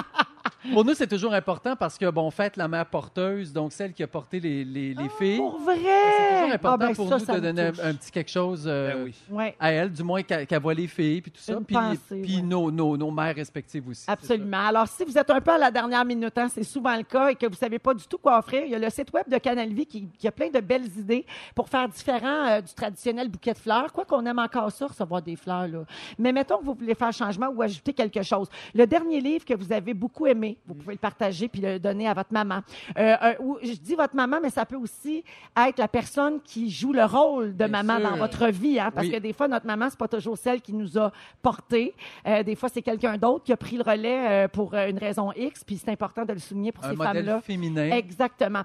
[0.73, 3.93] Pour nous, c'est toujours important parce que, bon, on fête la mère porteuse, donc celle
[3.93, 5.37] qui a porté les, les, les filles.
[5.37, 5.75] Pour vrai?
[5.77, 7.79] C'est toujours important Ah, ben, pour ça, nous ça de me donner un, touche.
[7.83, 9.15] un petit quelque chose euh, Ben oui.
[9.29, 11.53] Ouais, à elle, du moins qu'elle qu'elle voit les filles, puis tout ça.
[11.53, 12.41] Une Puis, pensée, puis ouais.
[12.41, 14.05] nos, nos, nos mères respectives aussi.
[14.07, 14.67] absolument.
[14.67, 17.29] Alors, si vous êtes un peu à la dernière minute, hein, c'est souvent le cas,
[17.29, 19.23] et que vous savez pas du tout quoi offrir, il y a le site web
[19.29, 22.73] de Canal Vie qui, qui a plein de belles idées pour faire différent euh, du
[22.73, 23.91] traditionnel bouquet de fleurs.
[23.93, 25.83] Quoi qu'on aime encore ça, recevoir des fleurs, là.
[26.17, 28.47] Mais mettons que vous voulez faire changement ou ajouter quelque chose.
[28.73, 32.07] Le dernier livre que vous avez beaucoup aimé, vous pouvez le partager puis le donner
[32.07, 32.59] à votre maman.
[32.97, 35.23] Euh, euh, ou- je dis votre maman, mais ça peut aussi
[35.57, 38.09] être la personne qui joue le rôle de Bien maman sûr.
[38.11, 39.13] dans votre vie, hein, parce Oui.
[39.13, 41.93] que des fois, notre maman, c'est pas toujours celle qui nous a portés.
[42.27, 45.63] Euh, des fois, c'est quelqu'un d'autre qui a pris le relais pour une raison X,
[45.63, 47.41] puis c'est important de le souligner pour Un ces femmes-là.
[47.41, 47.91] féminin.
[47.91, 48.61] Exactement.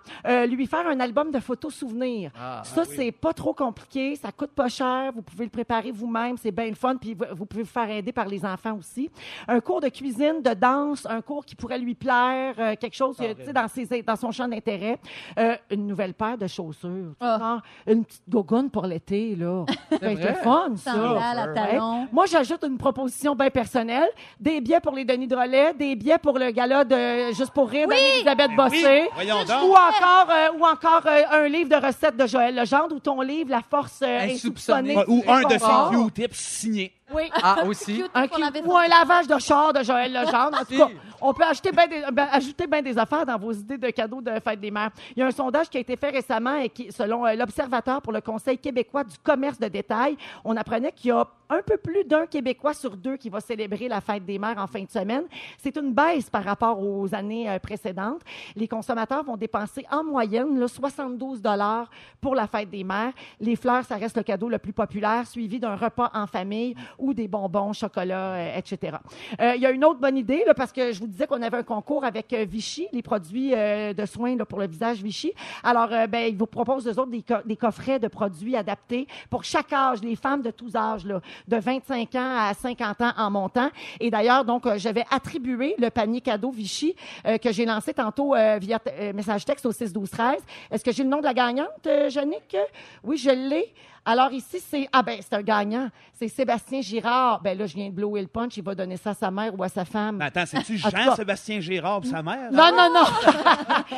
[0.49, 2.31] Lui faire un album de photos souvenirs.
[2.39, 4.17] Ah, ça, c'est pas trop compliqué.
[4.17, 5.13] Ça coûte pas cher.
[5.15, 6.37] Vous pouvez le préparer vous-même.
[6.37, 6.97] C'est bien le fun.
[6.97, 9.11] Puis vous, vous pouvez vous faire aider par les enfants aussi.
[9.49, 13.17] Un cours de cuisine, de danse, un cours qui pourrait lui plaire, euh, quelque chose
[13.21, 14.99] euh, tu sais, dans, ses, dans son champ d'intérêt.
[15.39, 17.13] Euh, une nouvelle paire de chaussures.
[17.21, 17.59] Ah.
[17.87, 19.65] Une petite gogoune pour l'été, là.
[19.91, 20.15] Vrai.
[20.15, 20.93] le fun, ça.
[20.93, 21.55] Sandales à Ouais.
[21.55, 22.09] talons.
[22.13, 24.09] Moi, j'ajoute une proposition bien personnelle.
[24.41, 27.89] Des billets pour les Denis Drolet, des billets pour le gala de Juste pour rire
[27.89, 28.77] d'Elisabeth Bossé.
[29.03, 32.95] Oui, voyons Ou encore, euh, ou encore euh, un livre de recettes de Joël Legendre
[32.95, 34.95] ou ton livre La force euh, Insoupçonnée.
[34.95, 34.97] insoupçonnée.
[34.97, 35.91] Ouais, Ou un de Confort.
[35.91, 36.93] ses Q-tips signés.
[37.13, 37.31] Oui.
[37.43, 37.97] Ah, aussi.
[37.99, 40.59] Cute Un pour qui- laver ou un lavage de char de Joël Legendre.
[40.61, 40.89] En tout cas,
[41.21, 44.23] on peut acheter ben des, ben, ajouter bien des affaires dans vos idées de cadeaux
[44.23, 44.91] de fête des mères.
[45.15, 48.01] Il y a un sondage qui a été fait récemment et qui, selon euh, l'Observateur
[48.01, 51.77] pour le Conseil québécois du commerce de détail, on apprenait qu'il y a un peu
[51.77, 54.91] plus d'un Québécois sur deux qui va célébrer la fête des mères en fin de
[54.91, 55.25] semaine.
[55.59, 58.23] C'est une baisse par rapport aux années euh, précédentes.
[58.57, 61.91] Les consommateurs vont dépenser en moyenne là, 72 dollars
[62.23, 63.13] pour la fête des mères.
[63.41, 67.15] Les fleurs, ça reste le cadeau le plus populaire, suivi d'un repas en famille ou
[67.15, 68.97] des bonbons, chocolat, euh, etc.
[69.41, 71.43] Euh, Il y a une autre bonne idée, là, parce que je vous disais qu'on
[71.43, 75.33] avait un concours avec euh, Vichy, les produits de soins là, pour le visage Vichy.
[75.63, 79.45] Alors, ben, ils vous proposent, eux autres, des, co- des coffrets de produits adaptés pour
[79.45, 83.31] chaque âge, les femmes de tous âges, là, de 25 ans à 50 ans en
[83.31, 83.71] montant.
[84.01, 86.95] Et d'ailleurs, donc, je vais attribuer le panier cadeau Vichy
[87.27, 90.37] euh, que j'ai lancé tantôt euh, via euh, message texte au 6 12 13.
[90.71, 92.57] Est-ce que j'ai le nom de la gagnante, Jannick?
[93.03, 93.73] Oui, je l'ai.
[94.07, 94.89] Alors ici, c'est...
[94.93, 95.89] Ah ben, c'est un gagnant.
[96.13, 97.41] C'est Sébastien Girard.
[97.41, 98.57] Ben là, je viens de blower le punch.
[98.57, 100.17] Il va donner ça à sa mère ou à sa femme.
[100.19, 102.53] Mais attends, c'est-tu Jean-Sébastien Girard et sa mère?
[102.53, 103.05] Non, non, non.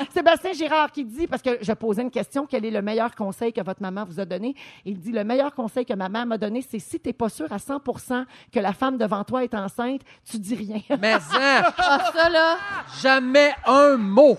[0.14, 3.52] Sébastien Girard qui dit, parce que je posais une question, quel est le meilleur conseil
[3.52, 4.54] que votre maman vous a donné?
[4.84, 7.28] Il dit, le meilleur conseil que ma mère m'a donné, c'est si tu n'es pas
[7.28, 10.80] sûr à 100% que la femme devant toi est enceinte, tu dis rien.
[11.00, 11.18] Mais hein,
[11.78, 12.56] Ah, ça, là,
[13.02, 14.38] jamais un mot.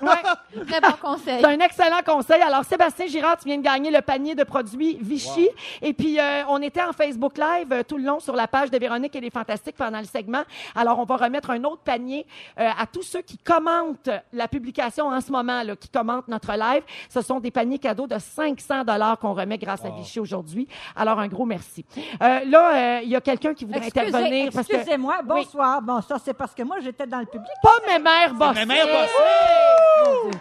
[0.00, 0.64] Ouais.
[0.66, 1.40] très bon conseil.
[1.40, 2.40] C'est un excellent conseil.
[2.42, 5.48] Alors, Sébastien Girard, tu viens de gagner le panier de produits Vichy.
[5.82, 8.70] Et puis, euh, on était en Facebook Live euh, tout le long sur la page
[8.70, 10.42] de Véronique et les Fantastiques pendant le segment.
[10.74, 12.26] Alors, on va remettre un autre panier
[12.58, 16.52] euh, à tous ceux qui commentent la publication en ce moment, là, qui commentent notre
[16.52, 16.82] live.
[17.08, 20.68] Ce sont des paniers cadeaux de 500 dollars qu'on remet grâce à Vichy aujourd'hui.
[20.96, 21.84] Alors, un gros merci.
[22.22, 24.50] Euh, là, euh, il y a quelqu'un qui voudrait Excusez- intervenir.
[24.52, 25.82] parce que Excusez-moi, bonsoir.
[25.82, 27.50] Bon, ça, c'est parce que moi, j'étais dans le public.
[27.62, 28.64] Pas mes mères bossées.
[28.64, 29.87] Ma mère bossée!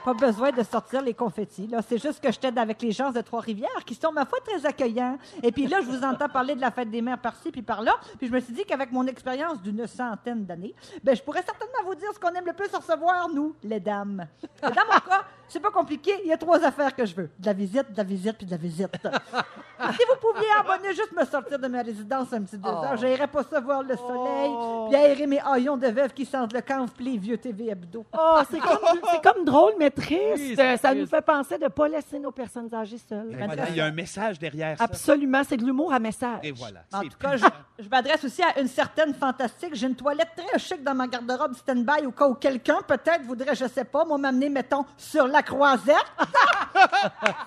[0.03, 1.67] Pas besoin de sortir les confettis.
[1.67, 1.79] Là.
[1.87, 5.17] C'est juste que j'étais avec les gens de Trois-Rivières qui sont, ma foi, très accueillants.
[5.43, 7.93] Et puis là, je vous entends parler de la fête des mères par-ci puis par-là.
[8.17, 11.85] Puis je me suis dit qu'avec mon expérience d'une centaine d'années, ben, je pourrais certainement
[11.85, 14.27] vous dire ce qu'on aime le plus recevoir, nous, les dames.
[14.61, 16.11] Dans mon cas, c'est pas compliqué.
[16.23, 17.29] Il y a trois affaires que je veux.
[17.39, 18.97] De la visite, de la visite puis de la visite.
[19.01, 23.27] si vous pouviez abonner juste me sortir de ma résidence un petit deux heures, j'irais
[23.27, 24.51] pas ça voir le soleil
[24.87, 28.05] puis aérer mes haillons de veuve qui sentent le camp puis les vieux TV hebdo.
[28.17, 28.77] Oh, c'est comme,
[29.11, 30.19] c'est comme drôle, mais triste.
[30.37, 30.95] Oui, ça triste.
[30.95, 33.35] nous fait penser de ne pas laisser nos personnes âgées seules.
[33.45, 34.83] Voilà, il y a un message derrière ça.
[34.83, 36.39] Absolument, c'est de l'humour à message.
[36.43, 36.81] Et voilà.
[36.93, 37.45] En tout cas, je,
[37.79, 39.73] je m'adresse aussi à une certaine fantastique.
[39.73, 43.55] J'ai une toilette très chic dans ma garde-robe stand-by au cas où quelqu'un, peut-être, voudrait,
[43.55, 45.95] je sais pas, moi, m'amener, mettons, sur la croisette.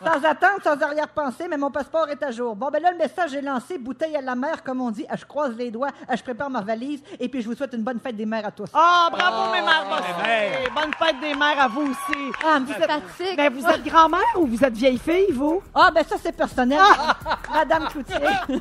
[0.04, 2.56] sans attendre, sans arrière-pensée, mais mon passeport est à jour.
[2.56, 5.04] Bon, ben là, le message est lancé, bouteille à la mer, comme on dit.
[5.08, 7.72] Ah, Je croise les doigts, ah, je prépare ma valise, et puis je vous souhaite
[7.74, 8.68] une bonne fête des mères à tous.
[8.74, 10.12] Ah, bravo, mes mères bossées.
[10.16, 10.70] mes mères.
[10.74, 12.32] Bonne fête des mères à vous aussi.
[12.44, 13.36] Ah, vous êtes fatigue.
[13.36, 15.62] Ben, vous êtes grand-mère ou vous êtes vieille fille, vous?
[15.74, 16.80] Ah, ben ça, c'est personnel.
[17.52, 18.16] Madame Cloutier.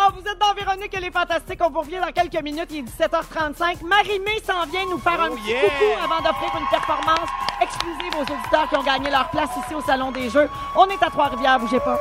[0.00, 1.58] Ah, vous êtes dans Véronique, elle est fantastique.
[1.60, 2.68] On vous revient dans quelques minutes.
[2.70, 3.84] Il est 17h35.
[3.84, 5.60] Marie-Mé s'en vient nous faire un Oh, petit yeah!
[5.62, 7.28] coucou avant d'offrir une performance
[7.60, 10.48] exclusive aux auditeurs qui ont gagné leur place ici au Salon des Jeux.
[10.76, 11.98] On est à Trois-Rivières, bougez pas.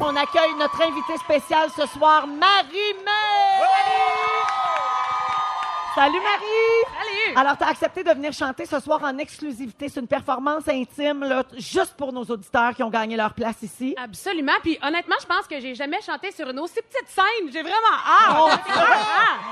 [0.00, 3.10] On accueille notre invité spécial ce soir, Marie-Mé!
[5.94, 6.84] Salut Marie!
[6.86, 7.36] Salut!
[7.36, 9.90] Alors, tu as accepté de venir chanter ce soir en exclusivité.
[9.90, 13.94] C'est une performance intime, là, juste pour nos auditeurs qui ont gagné leur place ici.
[14.02, 14.52] Absolument.
[14.62, 17.50] Puis honnêtement, je pense que j'ai jamais chanté sur une aussi petite scène.
[17.52, 17.76] J'ai vraiment
[18.06, 18.60] hâte.
[18.66, 18.70] Oh.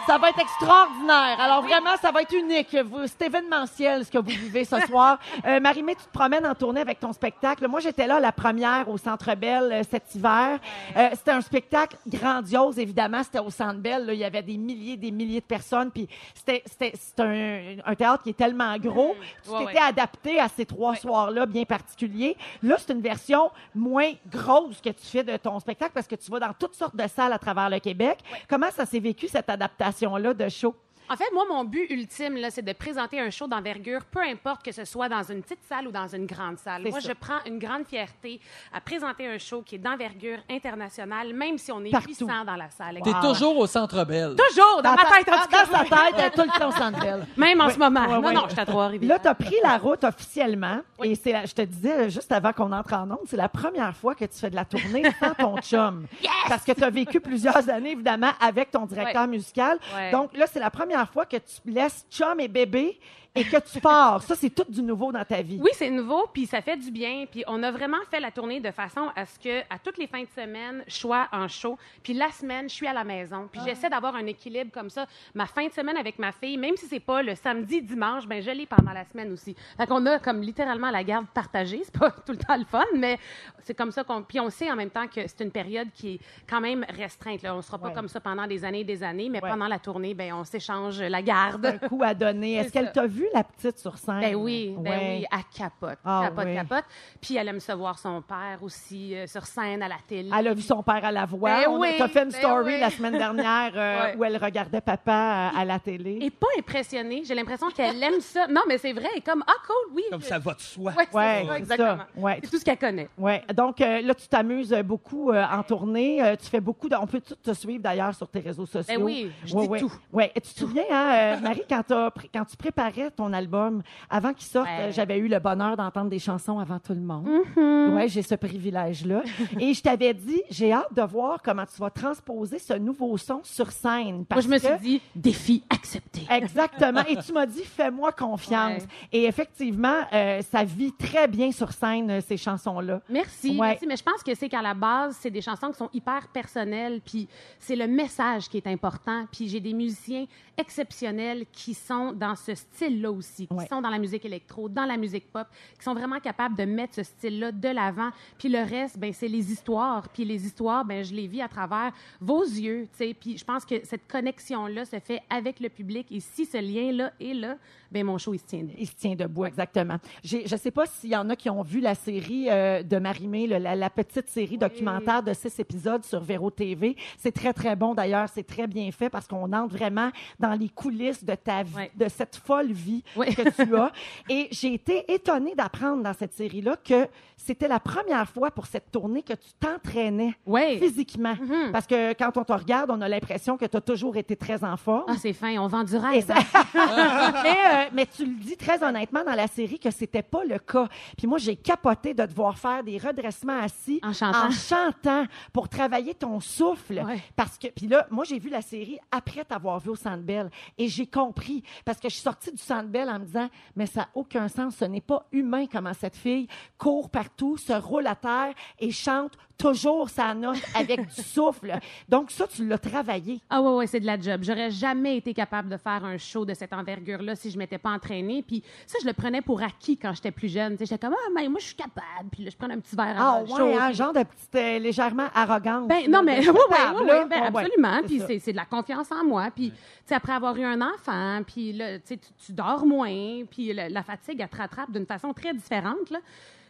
[0.07, 1.39] Ça va être extraordinaire.
[1.41, 2.75] Alors vraiment, ça va être unique.
[2.85, 5.19] Vous- C'est événementiel ce que vous vivez ce soir.
[5.47, 7.67] Euh, Marie-Mé, tu te promènes en tournée avec ton spectacle.
[7.67, 10.59] Moi, j'étais là la première au Centre Bell euh, cet hiver.
[10.97, 13.23] Euh, c'était un spectacle grandiose, évidemment.
[13.23, 14.05] C'était au Centre Bell.
[14.07, 14.13] là.
[14.13, 15.91] Il y avait des milliers, des milliers de personnes.
[15.91, 19.17] Puis c'est un, un théâtre qui est tellement gros.
[19.45, 19.87] Tu Ouais, t'étais ouais.
[19.89, 22.37] adapté à ces trois soirs-là bien particuliers.
[22.63, 26.31] Là, c'est une version moins grosse que tu fais de ton spectacle parce que tu
[26.31, 28.19] vas dans toutes sortes de salles à travers le Québec.
[28.49, 30.75] Comment ça s'est vécu, cette adaptation-là de show?
[31.13, 34.65] En fait, moi, mon but ultime, là, c'est de présenter un show d'envergure, peu importe
[34.65, 36.83] que ce soit dans une petite salle ou dans une grande salle.
[36.83, 37.09] Moi, ça.
[37.09, 38.41] je prends une grande fierté
[38.73, 42.09] à présenter un show qui est d'envergure internationale, même si on est Partout.
[42.11, 43.01] 800 dans la salle.
[43.03, 44.37] T'es toujours au Centre Bell.
[44.49, 45.67] Toujours, dans, ma ta- tête, en tout cas.
[45.67, 47.27] Dans sa tête, elle tout le temps au Centre Bell.
[47.37, 47.73] Même en Oui.
[47.75, 48.01] ce moment.
[48.03, 48.33] Ouais, non, ouais.
[48.33, 49.09] non, je suis à Trois-Rivières.
[49.17, 50.81] Là, tu as pris la route officiellement.
[51.03, 53.97] Et c'est, la- je te disais juste avant qu'on entre en onde, c'est la première
[53.97, 56.07] fois que tu fais de la tournée sans ton chum.
[56.49, 59.79] Parce que tu as vécu plusieurs années, évidemment, avec ton directeur musical.
[60.13, 62.99] Donc là, c'est la première fois que tu laisses chum et bébé
[63.35, 64.23] et que tu pars.
[64.23, 65.59] Ça, c'est tout du nouveau dans ta vie.
[65.63, 67.27] Oui, c'est nouveau, puis ça fait du bien.
[67.31, 70.07] Puis on a vraiment fait la tournée de façon à ce que, à toutes les
[70.09, 71.79] fins de semaine, je sois en show.
[72.03, 73.49] Puis la semaine, je suis à la maison.
[73.51, 75.07] Puis j'essaie d'avoir un équilibre comme ça.
[75.35, 78.43] Ma fin de semaine avec ma fille, même si c'est pas le samedi, dimanche, ben
[78.43, 79.55] je l'ai pendant la semaine aussi.
[79.77, 81.83] Fait qu'on a comme littéralement la garde partagée.
[81.85, 83.19] C'est pas tout le temps le fun, mais
[83.63, 84.23] c'est comme ça qu'on.
[84.23, 87.43] Puis on sait en même temps que c'est une période qui est quand même restreinte.
[87.43, 87.55] Là.
[87.55, 87.95] On sera pas Ouais.
[87.95, 89.49] comme ça pendant des années et des années, mais Ouais.
[89.51, 91.65] pendant la tournée, ben on s'échange la garde.
[91.67, 92.55] Un coup à donner.
[92.57, 94.21] Est-ce qu'elle t'a vu vu la petite sur scène?
[94.21, 95.19] Ben oui, ben Ouais.
[95.21, 96.55] oui, elle capote, Ah capote, oui.
[96.55, 96.85] capote.
[97.21, 100.31] Puis elle aime se voir son père aussi euh, sur scène à la télé.
[100.37, 101.51] Elle a vu son père à la voix.
[101.51, 102.81] Ben On oui, a fait une ben story oui.
[102.81, 104.17] la semaine dernière euh, Ouais.
[104.17, 106.19] où elle regardait papa à, à la télé.
[106.23, 107.23] Et pas impressionnée.
[107.25, 108.47] J'ai l'impression qu'elle aime ça.
[108.47, 109.09] Non, mais c'est vrai.
[109.13, 110.03] Elle est comme, ah, cool, oui.
[110.11, 110.93] Comme ça va de soi.
[110.97, 111.97] Ouais, c'est Ouais, c'est exactement.
[111.99, 112.07] ça.
[112.17, 112.41] Ouais.
[112.43, 113.09] C'est tout ce qu'elle connaît.
[113.19, 113.43] Ouais.
[113.55, 116.23] Donc euh, là, tu t'amuses beaucoup euh, en tournée.
[116.23, 116.97] Euh, tu fais beaucoup de...
[116.97, 118.95] On peut tout te suivre d'ailleurs sur tes réseaux sociaux.
[118.99, 119.81] Ben oui, je Ouais, dis ouais.
[119.81, 119.93] tout.
[120.13, 120.33] Ouais.
[120.35, 124.67] Et tu te souviens, hein, euh, Marie, quand tu préparais ton album, avant qu'il sorte,
[124.69, 124.93] Ouais.
[124.93, 127.29] j'avais eu le bonheur d'entendre des chansons avant tout le monde.
[127.29, 127.95] Mm-hmm.
[127.95, 129.23] Ouais, j'ai ce privilège-là.
[129.61, 133.41] Et je t'avais dit, j'ai hâte de voir comment tu vas transposer ce nouveau son
[133.43, 134.17] sur scène.
[134.17, 136.23] Moi, parce je me que- suis dit, défi accepté.
[136.31, 137.03] Exactement.
[137.09, 138.83] Et tu m'as dit, fais-moi confiance.
[138.83, 138.89] Ouais.
[139.13, 143.01] Et effectivement, euh, ça vit très bien sur scène, euh, ces chansons-là.
[143.09, 143.69] Merci, Ouais.
[143.69, 143.87] merci.
[143.87, 147.01] Mais je pense que c'est qu'à la base, c'est des chansons qui sont hyper personnelles,
[147.05, 149.25] puis c'est le message qui est important.
[149.33, 152.53] Puis j'ai des musiciens exceptionnels qui sont dans ce
[153.01, 153.67] style-là aussi, qui Ouais.
[153.67, 155.47] sont dans la musique électro, dans la musique pop,
[155.79, 158.11] qui sont vraiment capables de mettre ce style-là de l'avant.
[158.39, 160.09] Puis le reste, ben c'est les histoires.
[160.09, 163.15] Puis les histoires, ben je les vis à travers vos yeux, tu sais.
[163.15, 166.07] Puis je pense que cette connexion-là se fait avec le public.
[166.11, 167.57] Et si ce lien-là est là,
[167.91, 168.67] ben mon show, il se tient.
[168.79, 169.97] Il se tient debout, exactement.
[170.23, 172.99] Je ne sais pas s'il y en a qui ont vu la série euh, de
[172.99, 176.97] Marimé, la, la petite série documentaire de six épisodes sur Véro TV.
[177.19, 178.29] C'est très, très bon d'ailleurs.
[178.29, 182.09] C'est très bien fait parce qu'on entre vraiment dans les coulisses de ta vie, de
[182.09, 183.93] cette folle vie Que tu as.
[184.29, 188.91] Et j'ai été étonnée d'apprendre dans cette série-là que c'était la première fois pour cette
[188.91, 190.35] tournée que tu t'entraînais
[190.79, 191.35] physiquement.
[191.41, 191.73] Mhm.
[191.73, 194.63] Parce que quand on te regarde, on a l'impression que tu as toujours été très
[194.65, 195.05] en forme.
[195.09, 196.25] Ah, c'est fin, on vend du rêve.
[196.27, 196.35] ça-
[197.43, 200.59] mais, euh, mais tu le dis très honnêtement dans la série que c'était pas le
[200.59, 200.89] cas.
[201.17, 204.51] Puis moi, j'ai capoté de te voir faire des redressements assis En chantant.
[204.51, 207.03] chantant pour travailler ton souffle.
[207.37, 210.51] Parce que, puis là, moi, j'ai vu la série après t'avoir vu au Centre Bell
[210.79, 211.63] et j'ai compris.
[211.85, 214.49] Parce que je suis sortie du Centre Bell en me disant, mais ça n'a aucun
[214.49, 214.77] sens.
[214.77, 219.37] Ce n'est pas humain comment cette fille court partout, se roule à terre et chante
[219.61, 221.79] toujours sa note avec du souffle.
[222.09, 223.41] Donc ça, tu l'as travaillé.
[223.51, 224.41] Ah ouais, ouais, c'est de la job.
[224.43, 227.91] J'aurais jamais été capable de faire un show de cette envergure-là si je m'étais pas
[227.91, 228.43] entraînée.
[228.47, 230.77] Puis ça, je le prenais pour acquis quand j'étais plus jeune.
[230.79, 232.31] J'étais comme, ah, mais moi, je suis capable.
[232.33, 233.79] Puis là, je prenais un petit verre Ah avant le ouais, show.
[233.81, 235.89] hein, Puis- genre de petite euh, légèrement arrogante.
[235.89, 237.25] Ben, non, mais oui, oui, là.
[237.29, 238.01] ben, Ouais, ouais, absolument.
[238.07, 239.49] Puis c'est c'est de la confiance en moi.
[239.55, 243.73] Puis, tu sais, après avoir eu un enfant, puis là, tu- tu dors moins, puis
[243.73, 246.19] la, la fatigue, elle te rattrape d'une façon très différente, là.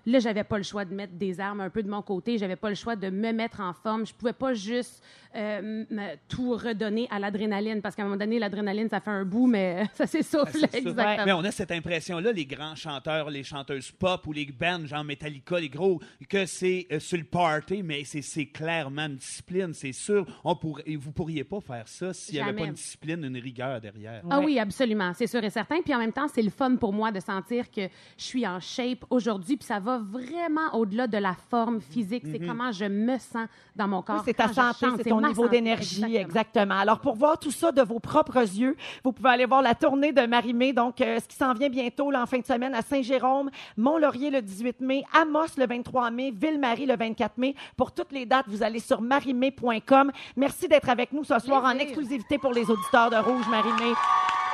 [0.07, 2.39] Là, j'avais pas le choix de mettre des armes un peu de mon côté.
[2.39, 4.07] J'avais pas le choix de me mettre en forme.
[4.07, 5.03] Je pouvais pas juste
[5.37, 9.25] euh, me- tout redonner à l'adrénaline parce qu'à un moment donné, l'adrénaline, ça fait un
[9.25, 10.59] bout, mais ça s'essouffle.
[10.59, 10.66] Ça.
[10.79, 11.25] Exactement.
[11.27, 15.05] Mais on a cette impression-là, les grands chanteurs, les chanteuses pop ou les bands, genre
[15.05, 19.73] Metallica, les gros, que c'est euh, sur le party, mais c'est- c'est clairement une discipline,
[19.75, 20.27] c'est sûr.
[20.45, 23.37] On pourrait, et vous pourriez pas faire ça s'il n'y avait pas une discipline, une
[23.38, 24.23] rigueur derrière.
[24.31, 25.81] Ah oui, absolument, c'est sûr et certain.
[25.83, 27.83] Puis en même temps, c'est le fun pour moi de sentir que
[28.16, 32.25] je suis en shape aujourd'hui, puis ça va vraiment au-delà de la forme physique.
[32.31, 34.16] C'est comment je me sens dans mon corps.
[34.16, 36.21] Oui, c'est ta santé, c'est ton ma niveau d'énergie, exactement.
[36.21, 36.79] exactement.
[36.79, 40.13] Alors, pour voir tout ça de vos propres yeux, vous pouvez aller voir la tournée
[40.13, 42.83] de Marimé, donc euh, ce qui s'en vient bientôt, là, en fin de semaine, à
[42.83, 47.55] Saint-Jérôme, Mont-Laurier le 18 mai, Amos le 23 mai, Ville-Marie le 24 mai.
[47.77, 50.13] Pour toutes les dates, vous allez sur marimé.com.
[50.37, 53.95] Merci d'être avec nous ce soir en exclusivité pour les auditeurs de Rouge, Marimé.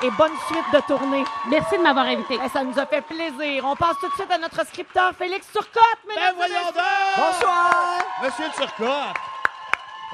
[0.03, 1.25] Et bonne suite de tournée.
[1.49, 2.37] Merci de m'avoir invité.
[2.37, 3.65] Ben, ça nous a fait plaisir.
[3.65, 6.83] On passe tout de suite à notre scripteur Félix Turcotte, Ben voyons donc!
[7.17, 7.99] Bonsoir!
[8.23, 9.36] Monsieur Turcotte!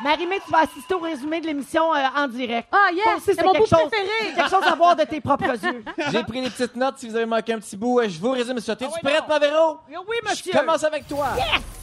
[0.03, 2.69] Marimé, tu vas assister au résumé de l'émission euh, en direct.
[2.73, 3.05] Ah, yes!
[3.25, 4.35] C'est mon quelque bout chose, préféré!
[4.35, 5.85] quelque chose à voir de tes propres yeux.
[6.11, 8.01] J'ai pris les petites notes si vous avez manqué un petit bout.
[8.01, 8.75] Euh, Je vous résume ça.
[8.75, 9.79] T'es-tu Ah oui, prête, ma Véro?
[10.09, 11.29] Oui, Je commence avec toi.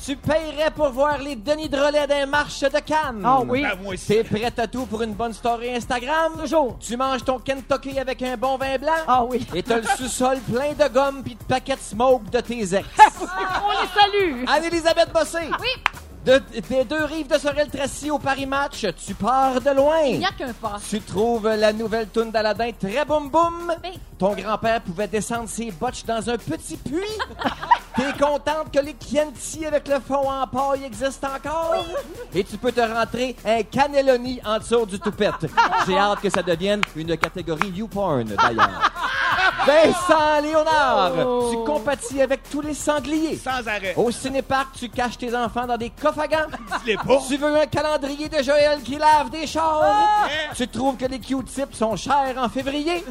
[0.05, 3.21] Tu paierais pour voir les Denis Drolet d'un marche de Cannes.
[3.23, 4.07] Ah oui, Ben, moi aussi.
[4.07, 6.33] T'es prête à tout pour une bonne story Instagram?
[6.39, 6.77] toujours.
[6.79, 8.91] Tu manges ton Kentucky avec un bon vin blanc?
[9.07, 9.45] Ah oui.
[9.53, 12.87] Et t'as le sous-sol plein de gomme pis de paquets de smoke de tes ex.
[13.21, 14.43] On les salue.
[14.47, 15.49] Anne-Elisabeth Bossé.
[15.61, 15.69] Oui.
[16.25, 20.01] De, des deux rives de Sorel-Tracy au Paris Match, tu pars de loin.
[20.05, 20.77] Il n'y a qu'un pas.
[20.89, 23.73] Tu trouves la nouvelle toune d'Aladin très boum boum.
[23.83, 23.97] Oui.
[24.17, 26.99] Ton grand-père pouvait descendre ses botches dans un petit puits.
[27.95, 31.85] T'es contente que les Chianti avec le fond en paille existent encore?
[32.33, 35.47] Et tu peux te rentrer un cannelloni en dessous du toupette.
[35.87, 38.91] J'ai hâte que ça devienne une catégorie YouPorn, d'ailleurs.
[39.65, 41.11] Vincent Léonard,
[41.51, 43.37] tu compatis avec tous les sangliers.
[43.37, 43.93] Sans arrêt.
[43.95, 46.47] Au cinéparc, tu caches tes enfants dans des coffres à gants.
[46.83, 47.19] Dis-les pas.
[47.27, 50.27] Tu veux un calendrier de Joël qui lave des chars?
[50.55, 53.03] Tu trouves que les Q-tips sont chers en février?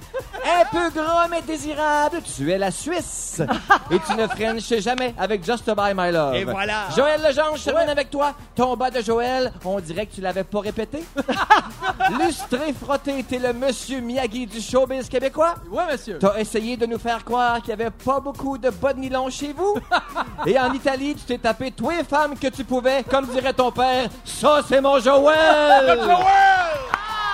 [0.45, 3.43] Un peu gras mais désirable, tu es la Suisse.
[3.91, 6.35] Et tu ne frenches jamais avec Just By My Love.
[6.35, 6.89] Et voilà.
[6.97, 8.35] Joël Legendre, je termine avec toi.
[8.55, 11.05] Ton bas de Joël, on dirait que tu l'avais pas répété.
[12.21, 15.55] Lustré frotté, t'es le monsieur Miyagi du showbiz québécois.
[15.71, 16.19] Ouais, monsieur.
[16.19, 19.31] T'as essayé de nous faire croire qu'il n'y avait pas beaucoup de bas de nylon
[19.31, 19.77] chez vous?
[20.47, 23.71] Et en Italie, tu t'es tapé tous les femmes que tu pouvais, comme dirait ton
[23.71, 24.09] père.
[24.25, 25.99] Ça, c'est mon Joël!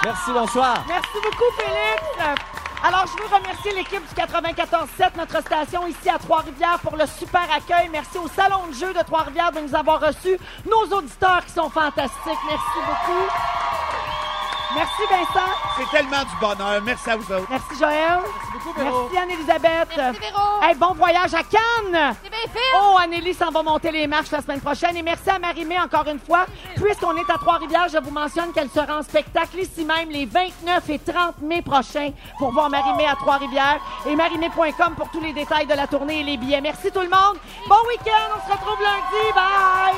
[0.04, 0.84] Merci, bonsoir.
[0.86, 2.40] Merci beaucoup, Félix.
[2.86, 7.46] Alors, je veux remercier l'équipe du 94.7, notre station ici à Trois-Rivières, pour le super
[7.56, 7.88] accueil.
[7.90, 10.38] Merci au Salon de jeu de Trois-Rivières de nous avoir reçus.
[10.66, 12.44] Nos auditeurs qui sont fantastiques.
[12.46, 13.26] Merci beaucoup.
[14.74, 15.50] Merci, Vincent.
[15.78, 16.82] C'est tellement du bonheur.
[16.82, 17.46] Merci à vous autres.
[17.48, 18.18] Merci, Joël.
[18.64, 19.08] Beaucoup, Véro.
[19.12, 19.88] Merci, Anne-Élisabeth.
[19.96, 20.62] Merci, Véro.
[20.62, 22.16] Hey, bon voyage à Cannes.
[22.22, 22.58] C'est bien fait.
[22.76, 24.96] Oh, Anneli s'en va monter les marches la semaine prochaine.
[24.96, 26.46] Et merci à Marie-Mé encore une fois.
[26.76, 30.90] Puisqu'on est à Trois-Rivières, je vous mentionne qu'elle sera en spectacle ici même les 29
[30.90, 33.80] et 30 mai prochains pour voir Marie-Mé à Trois-Rivières.
[34.06, 36.60] Et marimé.com pour tous les détails de la tournée et les billets.
[36.60, 37.36] Merci tout le monde.
[37.68, 38.36] Bon week-end.
[38.36, 39.32] On se retrouve lundi.
[39.34, 39.94] Bye.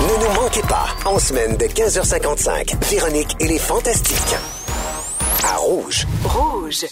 [0.00, 4.36] Ne nous manquez pas, en semaine de 15h55, Véronique et les Fantastiques.
[5.44, 6.06] À Rouge.
[6.24, 6.86] Rouge.